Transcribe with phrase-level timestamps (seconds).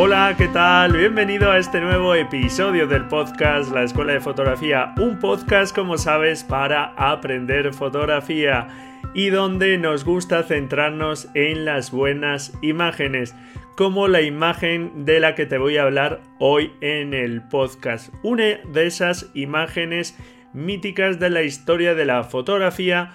[0.00, 0.96] Hola, ¿qué tal?
[0.96, 6.44] Bienvenido a este nuevo episodio del podcast La Escuela de Fotografía, un podcast, como sabes,
[6.44, 8.68] para aprender fotografía
[9.12, 13.34] y donde nos gusta centrarnos en las buenas imágenes,
[13.76, 18.14] como la imagen de la que te voy a hablar hoy en el podcast.
[18.22, 20.16] Una de esas imágenes
[20.52, 23.14] míticas de la historia de la fotografía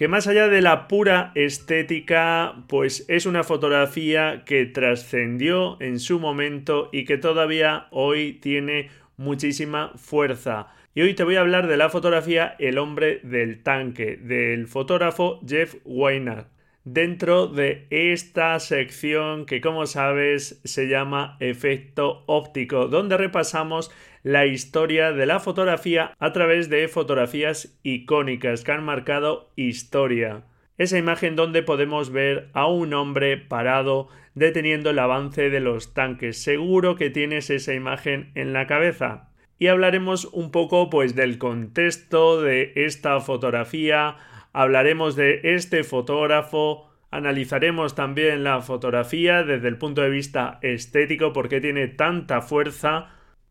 [0.00, 6.18] que más allá de la pura estética, pues es una fotografía que trascendió en su
[6.18, 10.68] momento y que todavía hoy tiene muchísima fuerza.
[10.94, 15.38] Y hoy te voy a hablar de la fotografía El hombre del tanque, del fotógrafo
[15.46, 16.46] Jeff Weiner
[16.84, 23.90] dentro de esta sección que como sabes se llama efecto óptico, donde repasamos
[24.22, 30.44] la historia de la fotografía a través de fotografías icónicas que han marcado historia.
[30.78, 36.42] Esa imagen donde podemos ver a un hombre parado deteniendo el avance de los tanques.
[36.42, 39.28] Seguro que tienes esa imagen en la cabeza.
[39.58, 44.16] Y hablaremos un poco pues del contexto de esta fotografía,
[44.52, 51.60] hablaremos de este fotógrafo, analizaremos también la fotografía desde el punto de vista estético, porque
[51.60, 53.08] tiene tanta fuerza,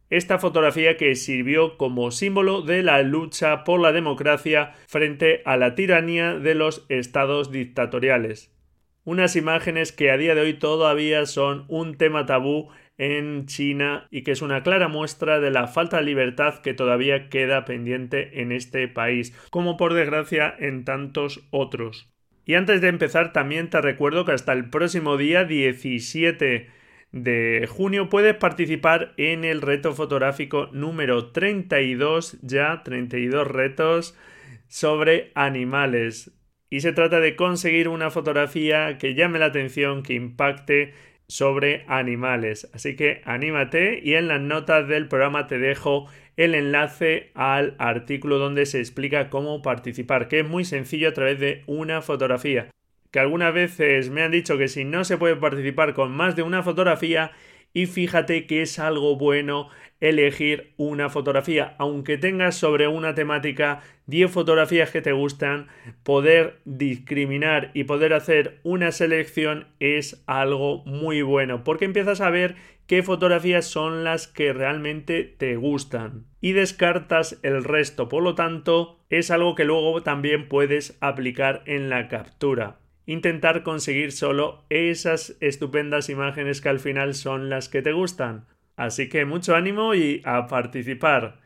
[0.10, 5.76] esta fotografía que sirvió como símbolo de la lucha por la democracia frente a la
[5.76, 8.52] tiranía de los estados dictatoriales.
[9.04, 12.70] Unas imágenes que a día de hoy todavía son un tema tabú
[13.00, 17.30] en China y que es una clara muestra de la falta de libertad que todavía
[17.30, 22.12] queda pendiente en este país, como por desgracia en tantos otros.
[22.46, 26.70] Y antes de empezar también te recuerdo que hasta el próximo día 17
[27.12, 34.18] de junio puedes participar en el reto fotográfico número 32, ya 32 retos
[34.68, 36.36] sobre animales.
[36.70, 40.94] Y se trata de conseguir una fotografía que llame la atención, que impacte
[41.30, 42.70] sobre animales.
[42.74, 48.40] Así que anímate y en las notas del programa te dejo el enlace al artículo
[48.40, 52.70] donde se explica cómo participar, que es muy sencillo a través de una fotografía.
[53.12, 56.44] Que algunas veces me han dicho que si no se puede participar con más de
[56.44, 57.32] una fotografía,
[57.74, 59.70] y fíjate que es algo bueno
[60.00, 65.68] elegir una fotografía, aunque tengas sobre una temática 10 fotografías que te gustan,
[66.04, 72.56] poder discriminar y poder hacer una selección es algo muy bueno, porque empiezas a ver
[72.88, 79.00] qué fotografías son las que realmente te gustan y descartas el resto, por lo tanto
[79.10, 82.80] es algo que luego también puedes aplicar en la captura
[83.10, 88.46] intentar conseguir solo esas estupendas imágenes que al final son las que te gustan.
[88.80, 91.42] Así que mucho ánimo y a participar.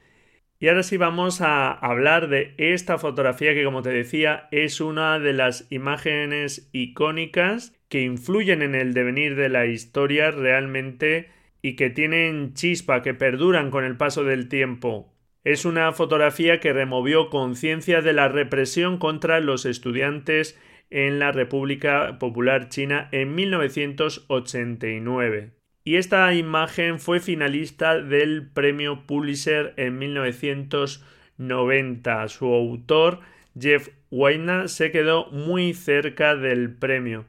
[0.59, 5.17] Y ahora sí vamos a hablar de esta fotografía que como te decía es una
[5.17, 11.31] de las imágenes icónicas que influyen en el devenir de la historia realmente
[11.63, 15.11] y que tienen chispa, que perduran con el paso del tiempo.
[15.43, 20.61] Es una fotografía que removió conciencia de la represión contra los estudiantes
[20.91, 25.62] en la República Popular China en 1989.
[25.83, 32.27] Y esta imagen fue finalista del premio Pulitzer en 1990.
[32.29, 33.19] Su autor,
[33.59, 37.25] Jeff Weiner, se quedó muy cerca del premio.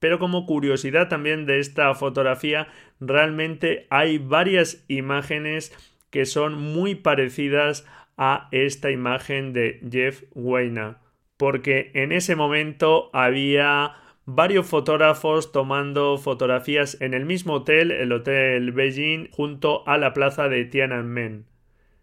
[0.00, 2.66] Pero como curiosidad también de esta fotografía,
[2.98, 5.72] realmente hay varias imágenes
[6.10, 7.86] que son muy parecidas
[8.16, 10.96] a esta imagen de Jeff Weiner
[11.42, 13.96] porque en ese momento había
[14.34, 20.48] varios fotógrafos tomando fotografías en el mismo hotel, el Hotel Beijing, junto a la plaza
[20.48, 21.46] de Tiananmen.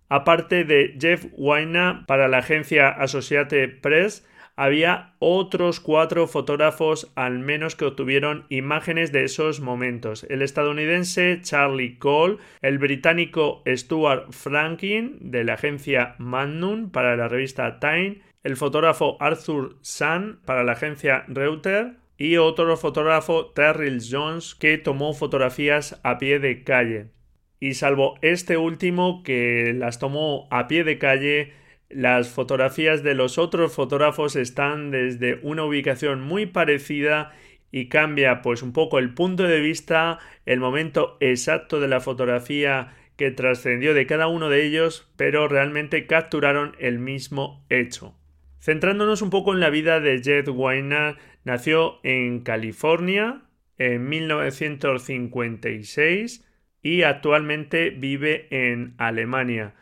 [0.09, 7.75] Aparte de Jeff Weiner para la agencia Associated Press, había otros cuatro fotógrafos al menos
[7.75, 10.25] que obtuvieron imágenes de esos momentos.
[10.29, 17.79] El estadounidense Charlie Cole, el británico Stuart Franklin de la agencia Magnum para la revista
[17.79, 24.77] Time, el fotógrafo Arthur Sun para la agencia Reuters y otro fotógrafo Terrell Jones que
[24.77, 27.07] tomó fotografías a pie de calle.
[27.61, 31.53] Y salvo este último que las tomó a pie de calle,
[31.89, 37.31] Las fotografías de los otros fotógrafos están desde una ubicación muy parecida
[37.71, 42.95] y cambia pues un poco el punto de vista, el momento exacto de la fotografía
[43.15, 48.15] que trascendió de cada uno de ellos, pero realmente capturaron el mismo hecho.
[48.61, 51.15] Centrándonos un poco en la vida de Jed Weiner,
[51.49, 53.41] nació en California
[53.79, 56.45] en 1956
[56.83, 59.73] y actualmente vive en Alemania.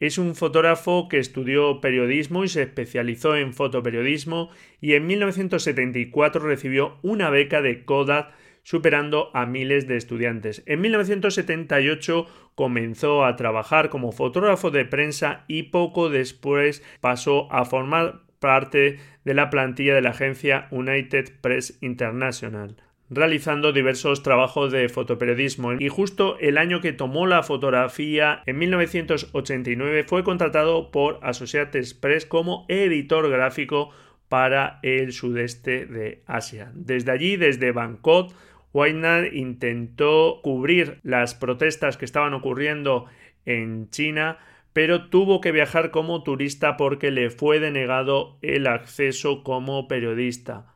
[0.00, 6.98] Es un fotógrafo que estudió periodismo y se especializó en fotoperiodismo y en 1974 recibió
[7.02, 8.32] una beca de Kodak
[8.64, 10.64] superando a miles de estudiantes.
[10.66, 12.26] En 1978
[12.56, 19.34] comenzó a trabajar como fotógrafo de prensa y poco después pasó a formar parte de
[19.34, 22.76] la plantilla de la agencia United Press International
[23.12, 30.04] realizando diversos trabajos de fotoperiodismo y justo el año que tomó la fotografía, en 1989,
[30.04, 33.90] fue contratado por Associated Press como editor gráfico
[34.30, 36.72] para el sudeste de Asia.
[36.74, 38.32] Desde allí, desde Bangkok,
[38.72, 43.04] Weiner intentó cubrir las protestas que estaban ocurriendo
[43.44, 44.38] en China,
[44.72, 50.72] pero tuvo que viajar como turista porque le fue denegado el acceso como periodista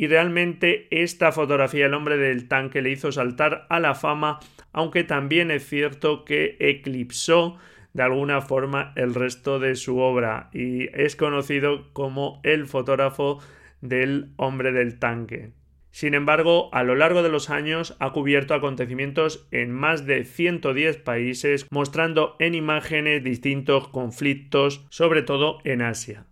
[0.00, 4.40] y realmente esta fotografía el hombre del tanque le hizo saltar a la fama,
[4.72, 7.58] aunque también es cierto que eclipsó
[7.92, 13.40] de alguna forma el resto de su obra y es conocido como el fotógrafo
[13.82, 15.52] del hombre del tanque.
[15.90, 20.98] Sin embargo, a lo largo de los años ha cubierto acontecimientos en más de 110
[20.98, 26.26] países, mostrando en imágenes distintos conflictos, sobre todo en Asia.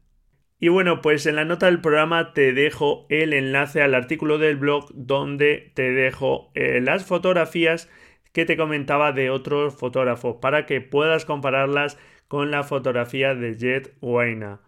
[0.61, 4.57] Y bueno, pues en la nota del programa te dejo el enlace al artículo del
[4.57, 7.89] blog donde te dejo eh, las fotografías
[8.33, 13.97] que te comentaba de otros fotógrafos para que puedas compararlas con la fotografía de Jet
[14.01, 14.61] Waina.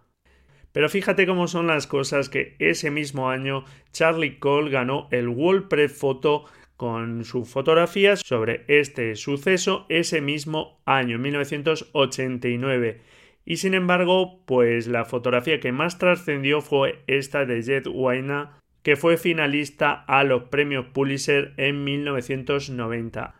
[0.73, 5.69] Pero fíjate cómo son las cosas que ese mismo año Charlie Cole ganó el World
[5.89, 6.45] Photo
[6.77, 13.01] con sus fotografías sobre este suceso ese mismo año, 1989
[13.51, 18.97] y sin embargo, pues la fotografía que más trascendió fue esta de Jet Waina, que
[18.97, 23.35] fue finalista a los premios Pulitzer en 1990.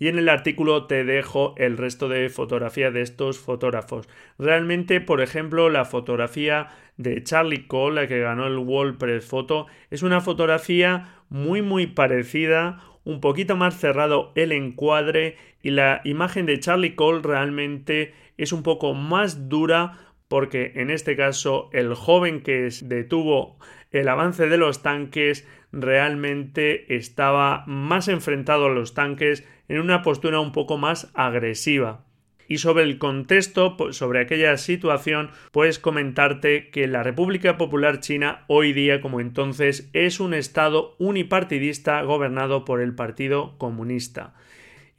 [0.00, 4.08] Y en el artículo te dejo el resto de fotografías de estos fotógrafos.
[4.38, 9.66] Realmente, por ejemplo, la fotografía de Charlie Cole, la que ganó el World Press Photo,
[9.90, 16.46] es una fotografía muy muy parecida, un poquito más cerrado el encuadre y la imagen
[16.46, 19.98] de Charlie Cole realmente es un poco más dura
[20.28, 23.58] porque en este caso el joven que detuvo
[23.90, 30.40] el avance de los tanques realmente estaba más enfrentado a los tanques en una postura
[30.40, 32.04] un poco más agresiva.
[32.48, 38.72] Y sobre el contexto, sobre aquella situación, puedes comentarte que la República Popular China hoy
[38.72, 44.34] día como entonces es un estado unipartidista gobernado por el Partido Comunista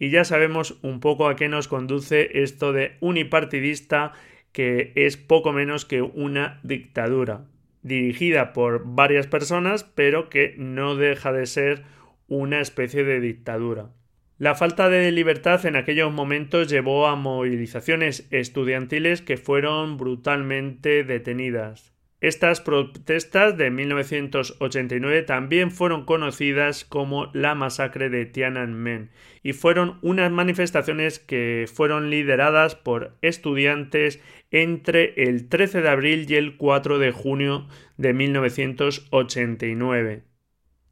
[0.02, 4.14] y ya sabemos un poco a qué nos conduce esto de unipartidista
[4.52, 7.46] que es poco menos que una dictadura
[7.84, 11.84] dirigida por varias personas pero que no deja de ser
[12.28, 13.90] una especie de dictadura.
[14.38, 21.92] La falta de libertad en aquellos momentos llevó a movilizaciones estudiantiles que fueron brutalmente detenidas.
[22.22, 29.10] Estas protestas de 1989 también fueron conocidas como la masacre de Tiananmen
[29.42, 34.22] y fueron unas manifestaciones que fueron lideradas por estudiantes
[34.52, 37.68] entre el 13 de abril y el 4 de junio
[37.98, 40.26] de 1989.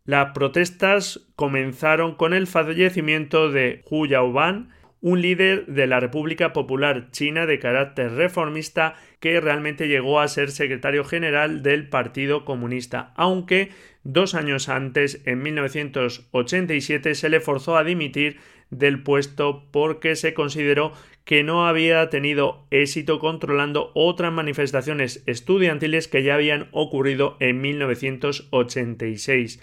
[0.05, 4.69] Las protestas comenzaron con el fallecimiento de Hu Yaoban,
[5.01, 10.51] un líder de la República Popular China de carácter reformista que realmente llegó a ser
[10.51, 13.69] secretario general del Partido Comunista, aunque
[14.03, 18.37] dos años antes, en 1987, se le forzó a dimitir
[18.69, 20.93] del puesto porque se consideró
[21.25, 29.61] que no había tenido éxito controlando otras manifestaciones estudiantiles que ya habían ocurrido en 1986.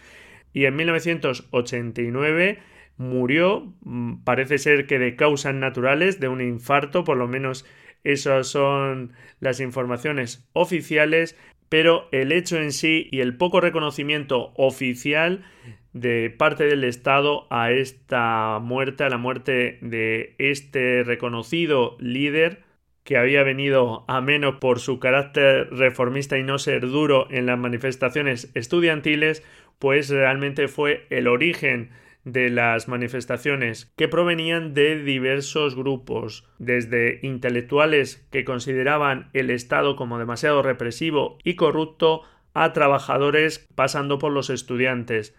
[0.52, 2.58] Y en 1989
[2.96, 7.66] murió, mm, parece ser que de causas naturales, de un infarto, por lo menos
[8.04, 11.36] esas son las informaciones oficiales,
[11.68, 15.44] pero el hecho en sí y el poco reconocimiento oficial
[15.92, 22.62] de parte del Estado a esta muerte, a la muerte de este reconocido líder
[23.02, 27.58] que había venido a menos por su carácter reformista y no ser duro en las
[27.58, 29.42] manifestaciones estudiantiles,
[29.78, 31.90] pues realmente fue el origen
[32.26, 40.18] de las manifestaciones, que provenían de diversos grupos, desde intelectuales que consideraban el Estado como
[40.18, 45.36] demasiado represivo y corrupto, a trabajadores pasando por los estudiantes.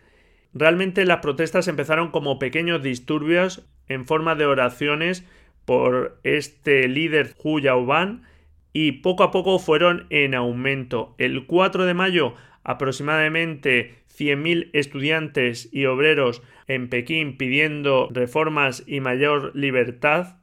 [0.53, 5.27] Realmente las protestas empezaron como pequeños disturbios en forma de oraciones
[5.65, 8.24] por este líder Hu Yaoban
[8.72, 11.15] y poco a poco fueron en aumento.
[11.17, 19.55] El 4 de mayo aproximadamente 100.000 estudiantes y obreros en Pekín pidiendo reformas y mayor
[19.55, 20.38] libertad.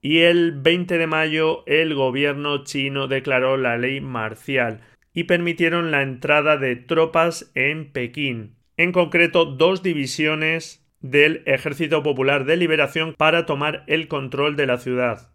[0.00, 4.80] Y el 20 de mayo el gobierno chino declaró la ley marcial
[5.12, 12.44] y permitieron la entrada de tropas en Pekín, en concreto dos divisiones del Ejército Popular
[12.44, 15.32] de Liberación para tomar el control de la ciudad.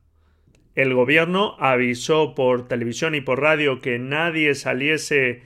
[0.76, 5.44] El gobierno avisó por televisión y por radio que nadie saliese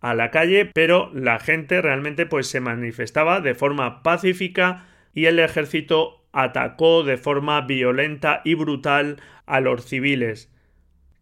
[0.00, 5.38] a la calle, pero la gente realmente pues se manifestaba de forma pacífica y el
[5.38, 9.16] ejército atacó de forma violenta y brutal
[9.46, 10.50] a los civiles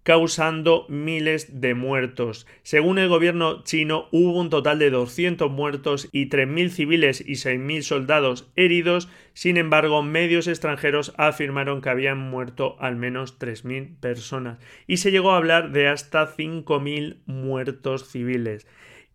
[0.08, 2.46] causando miles de muertos.
[2.62, 7.82] Según el gobierno chino, hubo un total de 200 muertos y 3.000 civiles y 6.000
[7.82, 9.10] soldados heridos.
[9.34, 15.32] Sin embargo, medios extranjeros afirmaron que habían muerto al menos 3.000 personas y se llegó
[15.32, 18.66] a hablar de hasta 5.000 muertos civiles.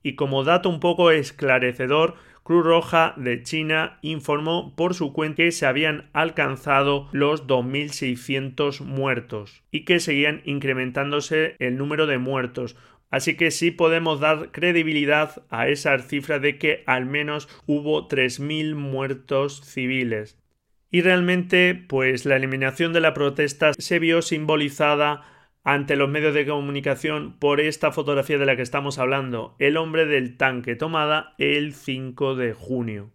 [0.04, 5.52] Y como dato un poco esclarecedor, Cruz Roja de China informó por su cuenta que
[5.54, 12.76] se habían alcanzado los 2.600 muertos y que seguían incrementándose el número de muertos.
[13.10, 18.76] Así que sí podemos dar credibilidad a esa cifra de que al menos hubo 3.000
[18.76, 20.38] muertos civiles.
[20.92, 25.22] Y realmente, pues la eliminación de la protesta se vio simbolizada
[25.64, 30.06] ante los medios de comunicación por esta fotografía de la que estamos hablando, el hombre
[30.06, 33.12] del tanque, tomada el 5 de junio.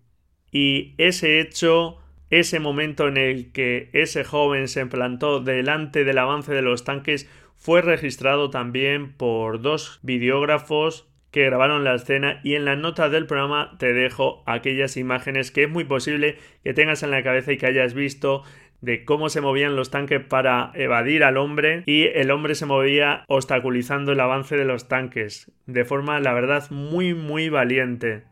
[0.51, 1.99] Y ese hecho,
[2.31, 7.29] ese momento en el que ese joven se plantó delante del avance de los tanques,
[7.57, 13.27] fue registrado también por dos videógrafos que grabaron la escena y en las notas del
[13.27, 17.59] programa te dejo aquellas imágenes que es muy posible que tengas en la cabeza y
[17.59, 18.45] que hayas visto
[18.81, 23.25] de cómo se movían los tanques para evadir al hombre y el hombre se movía
[23.29, 28.25] obstaculizando el avance de los tanques de forma la verdad muy muy valiente.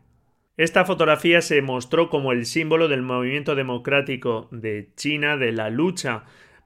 [0.55, 6.23] Esta fotografía se mostró como el símbolo del movimiento democrático de China, de la lucha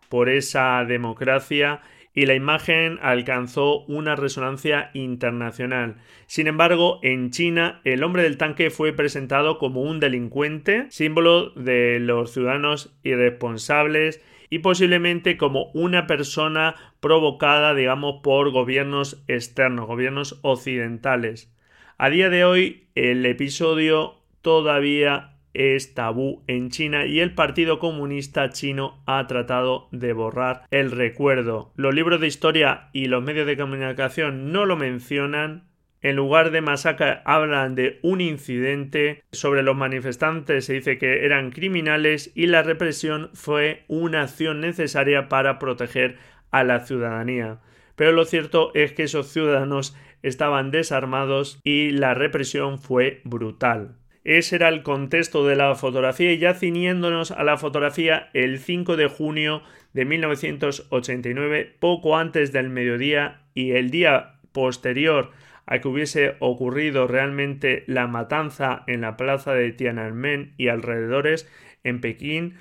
[0.08, 1.82] por esa democracia
[2.14, 5.98] y la imagen alcanzó una resonancia internacional.
[6.28, 12.00] Sin embargo, en China el hombre del tanque fue presentado como un delincuente, símbolo de
[12.00, 21.54] los ciudadanos irresponsables y posiblemente como una persona provocada, digamos, por gobiernos externos, gobiernos occidentales.
[21.98, 28.50] A día de hoy el episodio todavía es tabú en China y el Partido Comunista
[28.50, 31.72] Chino ha tratado de borrar el recuerdo.
[31.76, 35.70] Los libros de historia y los medios de comunicación no lo mencionan.
[36.02, 39.24] En lugar de masacre hablan de un incidente.
[39.32, 45.30] Sobre los manifestantes se dice que eran criminales y la represión fue una acción necesaria
[45.30, 46.18] para proteger
[46.50, 47.60] a la ciudadanía.
[47.96, 54.01] Pero lo cierto es que esos ciudadanos estaban desarmados y la represión fue brutal.
[54.24, 58.96] Ese era el contexto de la fotografía y ya ciñéndonos a la fotografía el 5
[58.96, 59.64] de junio
[59.94, 65.32] de 1989, poco antes del mediodía y el día posterior
[65.66, 71.50] a que hubiese ocurrido realmente la matanza en la plaza de Tiananmen y alrededores
[71.84, 72.58] en Pekín,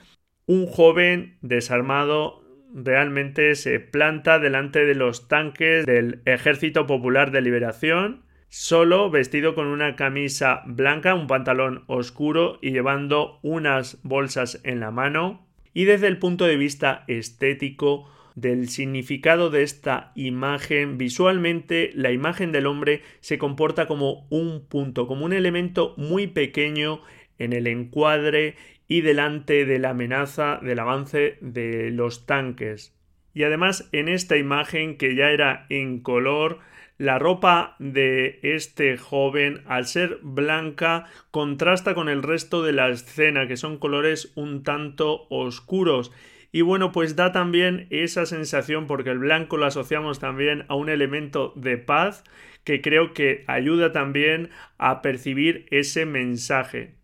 [0.47, 8.23] un joven desarmado realmente se planta delante de los tanques del Ejército Popular de Liberación
[8.51, 14.91] solo vestido con una camisa blanca, un pantalón oscuro y llevando unas bolsas en la
[14.91, 15.47] mano.
[15.73, 22.53] Y desde el punto de vista estético, del significado de esta imagen, visualmente la imagen
[22.53, 27.03] del hombre se comporta como un punto, como un elemento muy pequeño
[27.39, 28.57] en el encuadre
[28.89, 32.97] y delante de la amenaza del avance de los tanques.
[33.33, 36.59] Y además en esta imagen que ya era en color
[37.01, 43.49] la ropa de este joven, al ser blanca, contrasta con el resto de la escena,
[43.49, 46.13] que son colores un tanto oscuros.
[46.53, 50.91] Y bueno, pues da también esa sensación, porque el blanco lo asociamos también a un
[50.91, 52.23] elemento de paz,
[52.65, 56.97] que creo que ayuda también a percibir ese mensaje.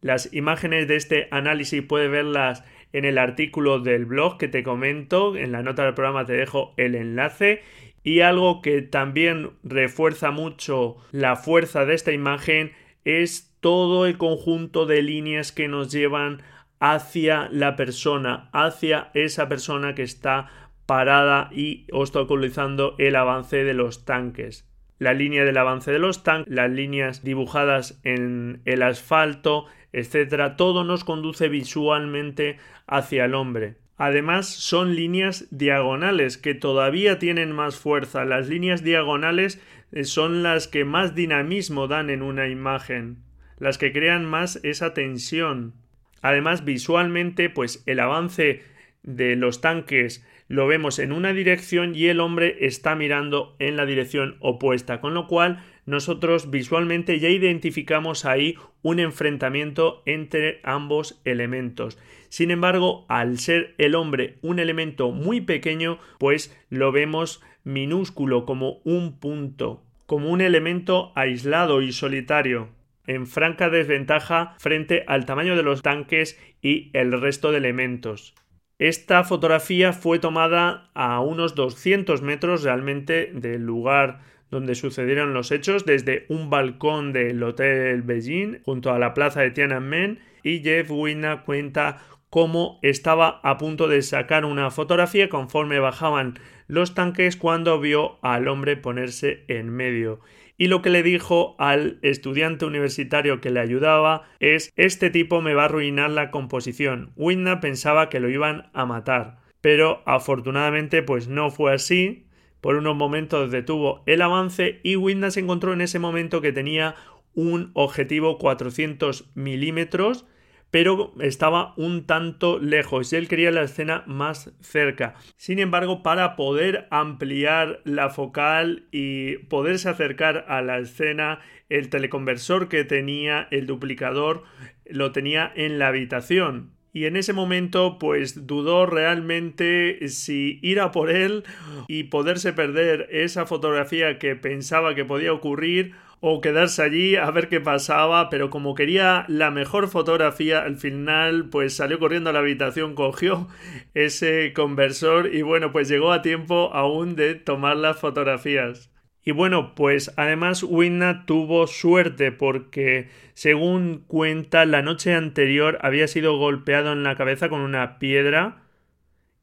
[0.00, 5.36] Las imágenes de este análisis puedes verlas en el artículo del blog que te comento,
[5.36, 7.60] en la nota del programa te dejo el enlace
[8.02, 12.72] y algo que también refuerza mucho la fuerza de esta imagen
[13.04, 16.42] es todo el conjunto de líneas que nos llevan
[16.80, 20.50] hacia la persona, hacia esa persona que está
[20.86, 24.68] parada y obstaculizando el avance de los tanques.
[24.98, 30.84] La línea del avance de los tanques, las líneas dibujadas en el asfalto, etcétera, todo
[30.84, 33.76] nos conduce visualmente hacia el hombre.
[34.04, 38.24] Además, son líneas diagonales que todavía tienen más fuerza.
[38.24, 43.18] Las líneas diagonales eh, son las que más dinamismo dan en una imagen,
[43.60, 45.74] las que crean más esa tensión.
[46.20, 48.64] Además, visualmente, pues el avance
[49.04, 53.86] de los tanques lo vemos en una dirección y el hombre está mirando en la
[53.86, 61.98] dirección opuesta, con lo cual nosotros visualmente ya identificamos ahí un enfrentamiento entre ambos elementos.
[62.28, 68.80] Sin embargo, al ser el hombre un elemento muy pequeño, pues lo vemos minúsculo como
[68.84, 72.70] un punto, como un elemento aislado y solitario
[73.06, 78.34] en franca desventaja frente al tamaño de los tanques y el resto de elementos.
[78.78, 84.20] Esta fotografía fue tomada a unos 200 metros realmente del lugar
[84.52, 89.50] donde sucedieron los hechos, desde un balcón del Hotel Beijing junto a la plaza de
[89.50, 96.38] Tiananmen y Jeff Wina cuenta cómo estaba a punto de sacar una fotografía conforme bajaban
[96.68, 100.20] los tanques cuando vio al hombre ponerse en medio
[100.62, 105.54] y lo que le dijo al estudiante universitario que le ayudaba es este tipo me
[105.54, 107.12] va a arruinar la composición.
[107.16, 112.28] Winna pensaba que lo iban a matar, pero afortunadamente pues no fue así.
[112.62, 114.96] Por unos momentos detuvo el avance y
[115.30, 116.94] se encontró en ese momento que tenía
[117.34, 120.24] un objetivo 400 milímetros
[120.72, 125.14] pero estaba un tanto lejos y él quería la escena más cerca.
[125.36, 132.70] Sin embargo, para poder ampliar la focal y poderse acercar a la escena, el teleconversor
[132.70, 134.44] que tenía el duplicador
[134.86, 136.72] lo tenía en la habitación.
[136.92, 141.44] Y en ese momento, pues dudó realmente si ir a por él
[141.88, 147.48] y poderse perder esa fotografía que pensaba que podía ocurrir o quedarse allí a ver
[147.48, 152.38] qué pasaba, pero como quería la mejor fotografía, al final pues salió corriendo a la
[152.38, 153.48] habitación, cogió
[153.94, 158.92] ese conversor y bueno, pues llegó a tiempo aún de tomar las fotografías.
[159.24, 166.36] Y bueno, pues además Winna tuvo suerte porque, según cuenta, la noche anterior había sido
[166.38, 168.62] golpeado en la cabeza con una piedra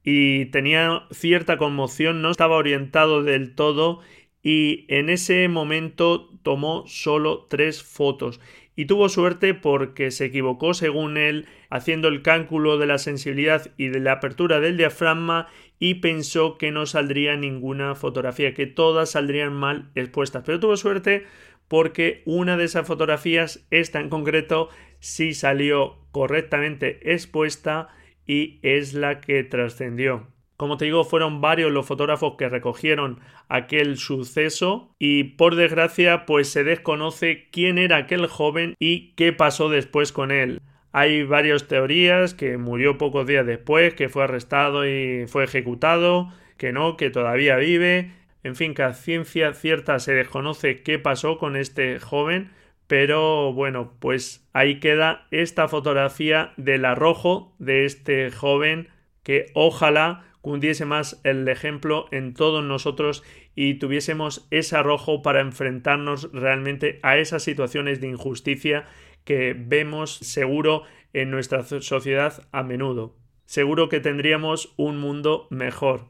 [0.03, 4.01] y tenía cierta conmoción, no estaba orientado del todo
[4.43, 8.41] y en ese momento tomó solo tres fotos.
[8.75, 13.89] Y tuvo suerte porque se equivocó según él haciendo el cálculo de la sensibilidad y
[13.89, 15.47] de la apertura del diafragma
[15.79, 20.43] y pensó que no saldría ninguna fotografía, que todas saldrían mal expuestas.
[20.45, 21.25] Pero tuvo suerte
[21.67, 27.87] porque una de esas fotografías, esta en concreto, sí salió correctamente expuesta
[28.27, 30.27] y es la que trascendió.
[30.57, 36.49] Como te digo, fueron varios los fotógrafos que recogieron aquel suceso y por desgracia pues
[36.49, 40.59] se desconoce quién era aquel joven y qué pasó después con él.
[40.91, 46.71] Hay varias teorías que murió pocos días después, que fue arrestado y fue ejecutado, que
[46.71, 48.11] no, que todavía vive.
[48.43, 52.51] En fin, que a ciencia cierta se desconoce qué pasó con este joven,
[52.87, 58.87] pero bueno, pues ahí queda esta fotografía del arrojo de este joven
[59.23, 63.23] que ojalá cundiese más el ejemplo en todos nosotros
[63.55, 68.85] y tuviésemos ese arrojo para enfrentarnos realmente a esas situaciones de injusticia
[69.23, 73.15] que vemos seguro en nuestra sociedad a menudo.
[73.45, 76.05] Seguro que tendríamos un mundo mejor.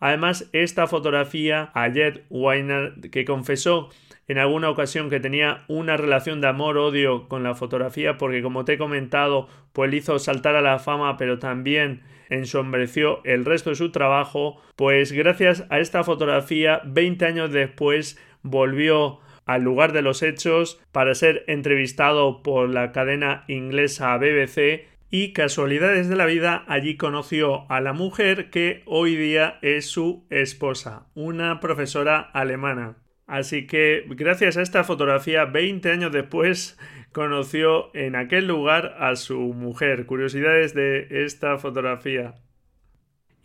[0.00, 3.88] Además, esta fotografía a Jet Weiner, que confesó
[4.28, 8.74] en alguna ocasión que tenía una relación de amor-odio con la fotografía, porque como te
[8.74, 13.76] he comentado, pues le hizo saltar a la fama, pero también ensombreció el resto de
[13.76, 20.22] su trabajo, pues gracias a esta fotografía, 20 años después, volvió al lugar de los
[20.22, 26.96] hechos para ser entrevistado por la cadena inglesa BBC y casualidades de la vida allí
[26.96, 32.96] conoció a la mujer que hoy día es su esposa, una profesora alemana.
[33.26, 36.78] Así que gracias a esta fotografía, 20 años después,
[37.12, 40.04] conoció en aquel lugar a su mujer.
[40.06, 42.34] Curiosidades de esta fotografía.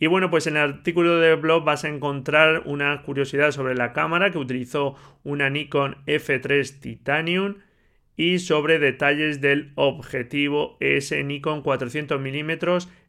[0.02, 3.92] Y bueno, pues en el artículo del blog vas a encontrar una curiosidad sobre la
[3.92, 7.56] cámara que utilizó una Nikon F3 Titanium
[8.16, 12.50] y sobre detalles del objetivo ese Nikon 400 mm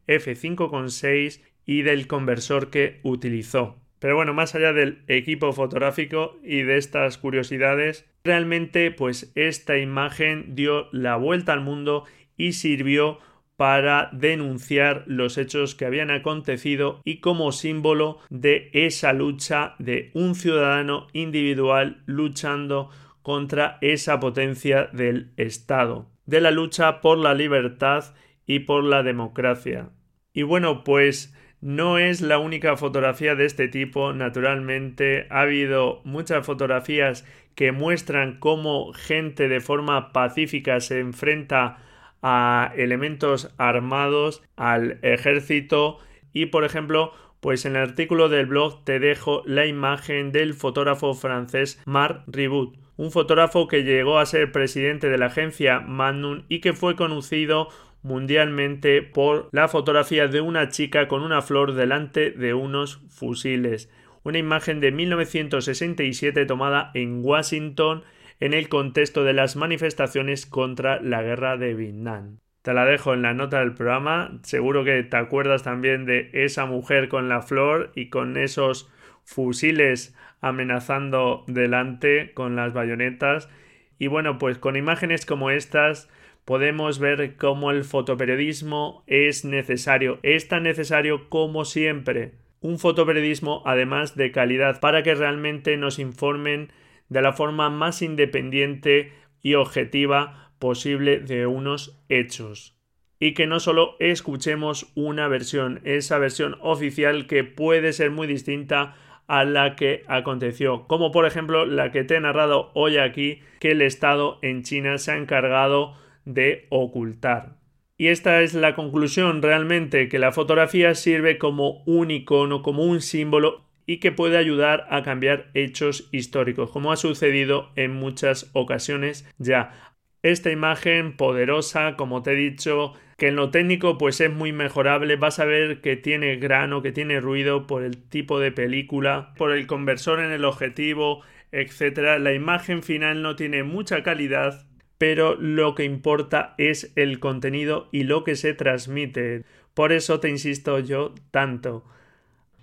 [0.06, 3.80] f5.6 y del conversor que utilizó.
[3.98, 10.54] Pero bueno, más allá del equipo fotográfico y de estas curiosidades, realmente pues esta imagen
[10.54, 12.04] dio la vuelta al mundo
[12.36, 13.18] y sirvió
[13.62, 20.34] para denunciar los hechos que habían acontecido y como símbolo de esa lucha de un
[20.34, 22.90] ciudadano individual luchando
[23.22, 29.90] contra esa potencia del Estado, de la lucha por la libertad y por la democracia.
[30.32, 36.44] Y bueno, pues no es la única fotografía de este tipo, naturalmente ha habido muchas
[36.44, 41.78] fotografías que muestran cómo gente de forma pacífica se enfrenta
[42.22, 45.98] a elementos armados, al ejército
[46.32, 51.12] y por ejemplo pues en el artículo del blog te dejo la imagen del fotógrafo
[51.14, 56.60] francés Marc Riboud, un fotógrafo que llegó a ser presidente de la agencia Magnum y
[56.60, 57.68] que fue conocido
[58.02, 63.90] mundialmente por la fotografía de una chica con una flor delante de unos fusiles.
[64.24, 68.04] Una imagen de 1967 tomada en Washington
[68.42, 72.40] en el contexto de las manifestaciones contra la guerra de Vietnam.
[72.62, 74.40] Te la dejo en la nota del programa.
[74.42, 78.90] Seguro que te acuerdas también de esa mujer con la flor y con esos
[79.22, 83.48] fusiles amenazando delante con las bayonetas.
[83.96, 86.10] Y bueno, pues con imágenes como estas
[86.44, 92.32] podemos ver cómo el fotoperiodismo es necesario, es tan necesario como siempre.
[92.60, 96.72] Un fotoperiodismo además de calidad para que realmente nos informen
[97.12, 102.78] de la forma más independiente y objetiva posible de unos hechos.
[103.18, 108.96] Y que no solo escuchemos una versión, esa versión oficial que puede ser muy distinta
[109.28, 113.72] a la que aconteció, como por ejemplo la que te he narrado hoy aquí, que
[113.72, 115.94] el Estado en China se ha encargado
[116.24, 117.56] de ocultar.
[117.96, 123.00] Y esta es la conclusión realmente, que la fotografía sirve como un icono, como un
[123.00, 129.28] símbolo y que puede ayudar a cambiar hechos históricos, como ha sucedido en muchas ocasiones
[129.38, 129.94] ya.
[130.22, 135.16] Esta imagen poderosa, como te he dicho, que en lo técnico pues es muy mejorable,
[135.16, 139.52] vas a ver que tiene grano, que tiene ruido por el tipo de película, por
[139.52, 142.18] el conversor en el objetivo, etc.
[142.20, 144.66] La imagen final no tiene mucha calidad,
[144.98, 149.44] pero lo que importa es el contenido y lo que se transmite.
[149.74, 151.84] Por eso te insisto yo tanto.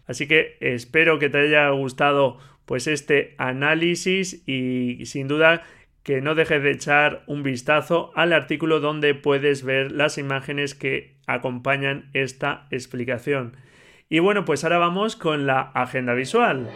[0.09, 5.61] Así que espero que te haya gustado pues este análisis y sin duda
[6.01, 11.13] que no dejes de echar un vistazo al artículo donde puedes ver las imágenes que
[11.27, 13.55] acompañan esta explicación.
[14.09, 16.71] Y bueno, pues ahora vamos con la agenda visual.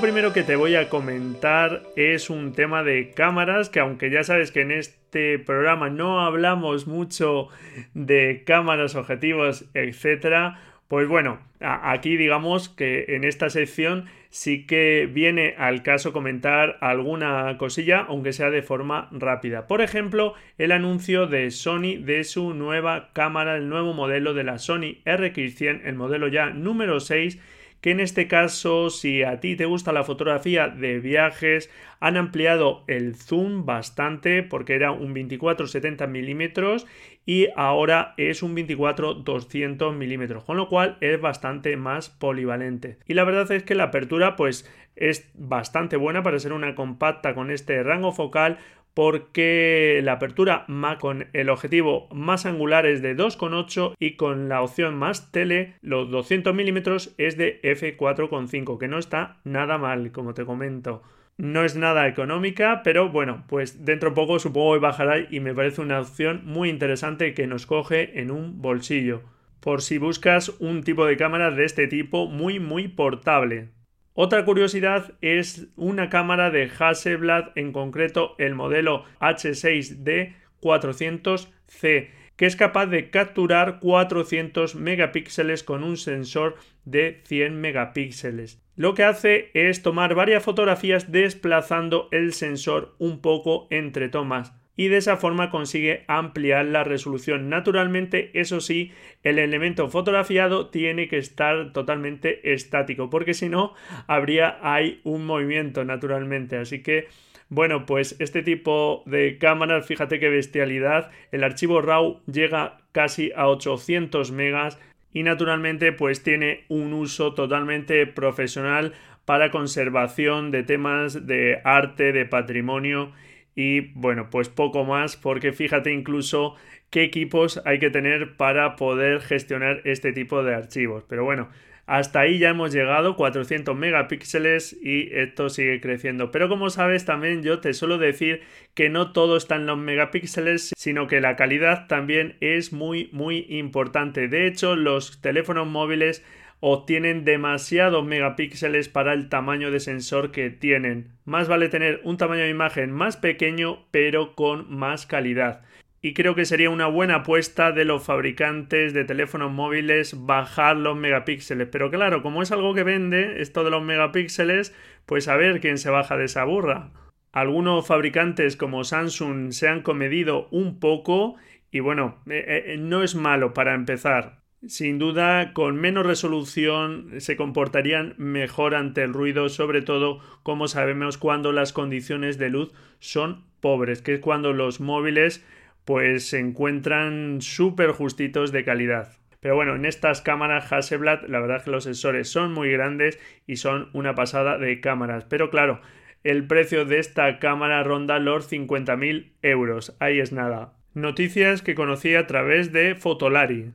[0.00, 4.50] Primero que te voy a comentar es un tema de cámaras, que aunque ya sabes
[4.50, 7.48] que en este programa no hablamos mucho
[7.92, 10.58] de cámaras, objetivos, etcétera,
[10.88, 17.58] pues bueno, aquí digamos que en esta sección sí que viene al caso comentar alguna
[17.58, 19.66] cosilla, aunque sea de forma rápida.
[19.66, 24.58] Por ejemplo, el anuncio de Sony de su nueva cámara, el nuevo modelo de la
[24.58, 27.38] Sony RX100, el modelo ya número 6
[27.80, 32.84] que en este caso, si a ti te gusta la fotografía de viajes, han ampliado
[32.86, 36.86] el zoom bastante porque era un 24-70 milímetros
[37.24, 42.98] y ahora es un 24-200 milímetros, con lo cual es bastante más polivalente.
[43.06, 47.34] Y la verdad es que la apertura pues es bastante buena para ser una compacta
[47.34, 48.58] con este rango focal
[49.00, 50.66] porque la apertura
[50.98, 56.10] con el objetivo más angular es de 2,8 y con la opción más tele los
[56.10, 61.02] 200 milímetros es de f4,5 que no está nada mal como te comento.
[61.38, 65.54] No es nada económica pero bueno pues dentro de poco supongo que bajará y me
[65.54, 69.22] parece una opción muy interesante que nos coge en un bolsillo
[69.60, 73.68] por si buscas un tipo de cámara de este tipo muy muy portable
[74.14, 82.56] otra curiosidad es una cámara de Hasselblad, en concreto el modelo H6D 400C, que es
[82.56, 88.60] capaz de capturar 400 megapíxeles con un sensor de 100 megapíxeles.
[88.76, 94.88] Lo que hace es tomar varias fotografías desplazando el sensor un poco entre tomas y
[94.88, 97.50] de esa forma consigue ampliar la resolución.
[97.50, 103.74] Naturalmente, eso sí, el elemento fotografiado tiene que estar totalmente estático, porque si no,
[104.06, 106.56] habría ahí un movimiento naturalmente.
[106.56, 107.08] Así que
[107.50, 113.48] bueno, pues este tipo de cámaras, fíjate qué bestialidad, el archivo RAW llega casi a
[113.48, 114.78] 800 megas
[115.12, 118.94] y naturalmente pues tiene un uso totalmente profesional
[119.26, 123.12] para conservación de temas de arte, de patrimonio
[123.60, 126.54] y bueno, pues poco más porque fíjate incluso
[126.88, 131.04] qué equipos hay que tener para poder gestionar este tipo de archivos.
[131.06, 131.50] Pero bueno,
[131.84, 136.30] hasta ahí ya hemos llegado, 400 megapíxeles y esto sigue creciendo.
[136.30, 138.40] Pero como sabes también yo te suelo decir
[138.72, 143.44] que no todo está en los megapíxeles, sino que la calidad también es muy muy
[143.50, 144.28] importante.
[144.28, 146.24] De hecho, los teléfonos móviles
[146.60, 151.12] obtienen demasiados megapíxeles para el tamaño de sensor que tienen.
[151.24, 155.62] Más vale tener un tamaño de imagen más pequeño pero con más calidad
[156.02, 160.96] y creo que sería una buena apuesta de los fabricantes de teléfonos móviles bajar los
[160.96, 161.68] megapíxeles.
[161.70, 165.76] Pero claro, como es algo que vende, esto de los megapíxeles, pues a ver quién
[165.76, 166.90] se baja de esa burra.
[167.32, 171.36] Algunos fabricantes como Samsung se han comedido un poco
[171.70, 174.39] y bueno, eh, eh, no es malo para empezar.
[174.66, 181.16] Sin duda, con menos resolución se comportarían mejor ante el ruido, sobre todo, como sabemos,
[181.16, 185.44] cuando las condiciones de luz son pobres, que es cuando los móviles
[185.86, 189.16] pues se encuentran súper justitos de calidad.
[189.40, 193.18] Pero bueno, en estas cámaras Hasselblad la verdad es que los sensores son muy grandes
[193.46, 195.24] y son una pasada de cámaras.
[195.24, 195.80] Pero claro,
[196.22, 199.96] el precio de esta cámara ronda los 50.000 euros.
[200.00, 200.74] Ahí es nada.
[200.92, 203.72] Noticias que conocí a través de Fotolari.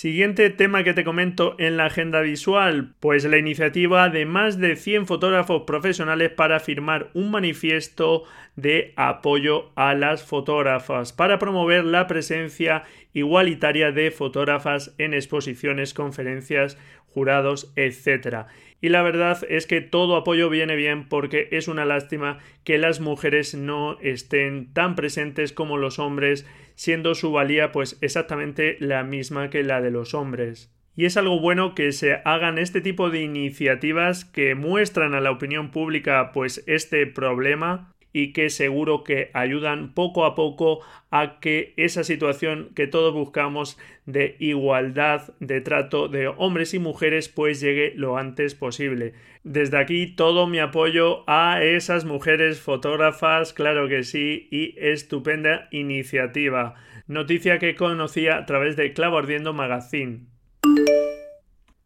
[0.00, 4.76] Siguiente tema que te comento en la agenda visual, pues la iniciativa de más de
[4.76, 8.22] 100 fotógrafos profesionales para firmar un manifiesto
[8.56, 16.78] de apoyo a las fotógrafas para promover la presencia igualitaria de fotógrafas en exposiciones, conferencias,
[17.12, 18.46] jurados, etc.
[18.80, 23.00] Y la verdad es que todo apoyo viene bien porque es una lástima que las
[23.00, 29.50] mujeres no estén tan presentes como los hombres, siendo su valía pues exactamente la misma
[29.50, 30.72] que la de los hombres.
[30.96, 35.30] Y es algo bueno que se hagan este tipo de iniciativas que muestran a la
[35.30, 41.74] opinión pública pues este problema y que seguro que ayudan poco a poco a que
[41.76, 47.92] esa situación que todos buscamos de igualdad de trato de hombres y mujeres pues llegue
[47.94, 49.14] lo antes posible.
[49.42, 56.74] Desde aquí todo mi apoyo a esas mujeres fotógrafas, claro que sí, y estupenda iniciativa.
[57.06, 60.26] Noticia que conocía a través de Clavo Ardiendo Magazine.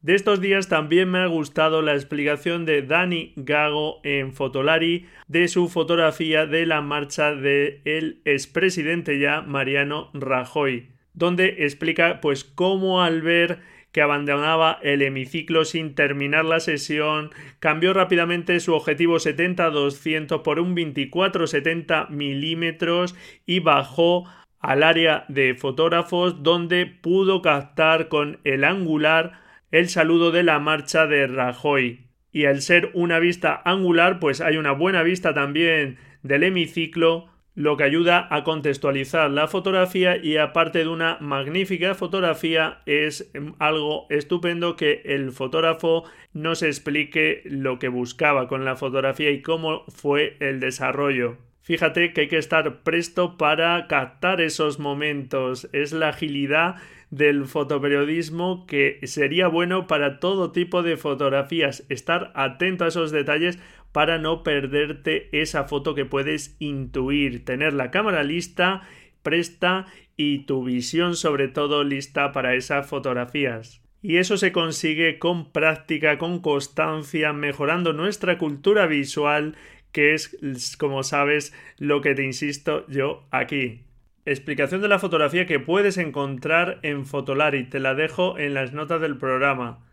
[0.04, 5.48] De estos días también me ha gustado la explicación de Dani Gago en Fotolari de
[5.48, 13.02] su fotografía de la marcha del el expresidente ya Mariano Rajoy, donde explica pues cómo
[13.02, 13.60] al ver
[13.92, 20.76] que abandonaba el hemiciclo sin terminar la sesión, cambió rápidamente su objetivo 70-200 por un
[20.76, 23.14] 24-70 milímetros
[23.46, 24.24] y bajó
[24.60, 29.42] al área de fotógrafos donde pudo captar con el angular
[29.74, 32.06] el saludo de la marcha de Rajoy.
[32.30, 37.76] Y al ser una vista angular, pues hay una buena vista también del hemiciclo, lo
[37.76, 44.76] que ayuda a contextualizar la fotografía y aparte de una magnífica fotografía es algo estupendo
[44.76, 50.60] que el fotógrafo nos explique lo que buscaba con la fotografía y cómo fue el
[50.60, 51.38] desarrollo.
[51.64, 55.66] Fíjate que hay que estar presto para captar esos momentos.
[55.72, 56.76] Es la agilidad
[57.08, 61.86] del fotoperiodismo que sería bueno para todo tipo de fotografías.
[61.88, 63.58] Estar atento a esos detalles
[63.92, 67.46] para no perderte esa foto que puedes intuir.
[67.46, 68.82] Tener la cámara lista,
[69.22, 69.86] presta
[70.18, 73.80] y tu visión sobre todo lista para esas fotografías.
[74.02, 79.56] Y eso se consigue con práctica, con constancia, mejorando nuestra cultura visual,
[79.94, 83.84] que es, como sabes, lo que te insisto yo aquí.
[84.26, 87.70] Explicación de la fotografía que puedes encontrar en Fotolari.
[87.70, 89.86] Te la dejo en las notas del programa.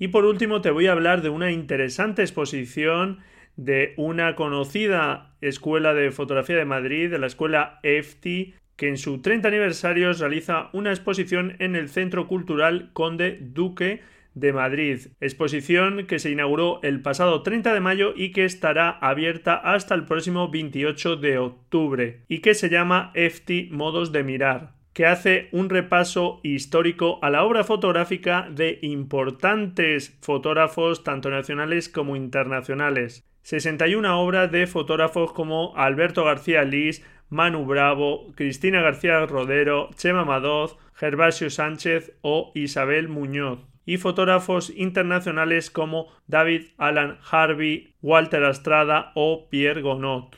[0.00, 3.20] Y por último te voy a hablar de una interesante exposición
[3.56, 9.22] de una conocida escuela de fotografía de Madrid, de la escuela EFTI, que en su
[9.22, 14.02] 30 aniversario realiza una exposición en el Centro Cultural Conde Duque
[14.38, 19.54] de Madrid, exposición que se inauguró el pasado 30 de mayo y que estará abierta
[19.54, 25.06] hasta el próximo 28 de octubre y que se llama EFTI Modos de Mirar que
[25.06, 33.24] hace un repaso histórico a la obra fotográfica de importantes fotógrafos tanto nacionales como internacionales.
[33.42, 40.76] 61 obras de fotógrafos como Alberto García Lis, Manu Bravo, Cristina García Rodero, Chema Madoz,
[40.94, 49.48] Gervasio Sánchez o Isabel Muñoz y fotógrafos internacionales como David Alan Harvey, Walter Astrada o
[49.48, 50.36] Pierre Gonot.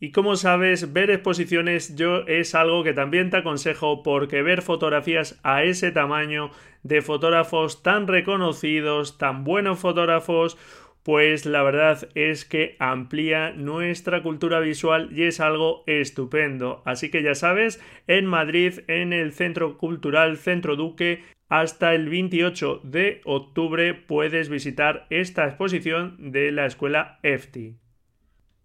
[0.00, 5.38] Y como sabes, ver exposiciones yo es algo que también te aconsejo porque ver fotografías
[5.44, 6.50] a ese tamaño
[6.82, 10.58] de fotógrafos tan reconocidos, tan buenos fotógrafos,
[11.04, 16.82] pues la verdad es que amplía nuestra cultura visual y es algo estupendo.
[16.86, 22.80] Así que ya sabes, en Madrid, en el Centro Cultural Centro Duque, hasta el 28
[22.84, 27.76] de octubre puedes visitar esta exposición de la escuela EFTI.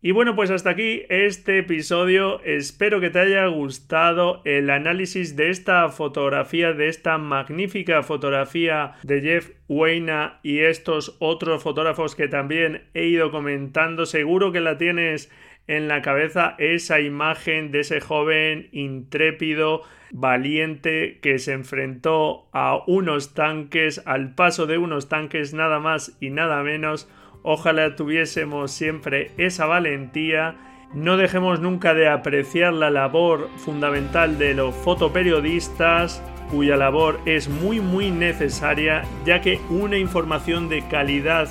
[0.02, 2.42] Y bueno, pues hasta aquí este episodio.
[2.46, 9.20] Espero que te haya gustado el análisis de esta fotografía, de esta magnífica fotografía de
[9.20, 14.06] Jeff Weina y estos otros fotógrafos que también he ido comentando.
[14.06, 15.30] Seguro que la tienes
[15.70, 23.34] en la cabeza esa imagen de ese joven intrépido, valiente, que se enfrentó a unos
[23.34, 27.08] tanques, al paso de unos tanques nada más y nada menos
[27.44, 30.56] Ojalá tuviésemos siempre esa valentía.
[30.94, 37.80] No dejemos nunca de apreciar la labor fundamental de los fotoperiodistas, cuya labor es muy
[37.80, 41.48] muy necesaria, ya que una información de calidad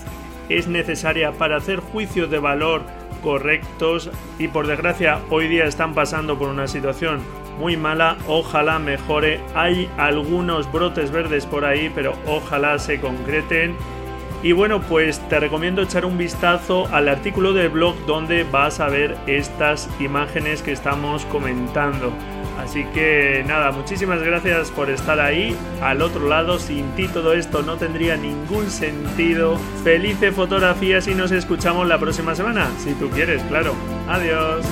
[0.48, 2.82] es necesaria para hacer juicios de valor
[3.28, 7.20] correctos y por desgracia hoy día están pasando por una situación
[7.58, 9.38] muy mala, ojalá mejore.
[9.54, 13.76] Hay algunos brotes verdes por ahí, pero ojalá se concreten
[14.42, 18.88] y bueno, pues te recomiendo echar un vistazo al artículo del blog donde vas a
[18.88, 22.10] ver estas imágenes que estamos comentando.
[22.68, 25.56] Así que nada, muchísimas gracias por estar ahí.
[25.80, 29.56] Al otro lado, sin ti todo esto no tendría ningún sentido.
[29.82, 33.72] Felices fotografías y nos escuchamos la próxima semana, si tú quieres, claro.
[34.06, 34.66] Adiós.